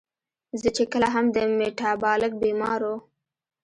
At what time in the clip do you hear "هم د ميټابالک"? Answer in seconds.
1.13-2.31